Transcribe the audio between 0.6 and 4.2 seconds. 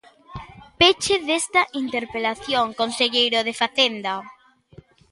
Peche desta interpelación, conselleiro de Facenda.